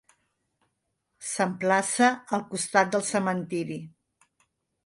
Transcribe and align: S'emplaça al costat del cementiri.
S'emplaça 1.33 2.09
al 2.39 2.47
costat 2.55 2.93
del 2.97 3.07
cementiri. 3.13 3.81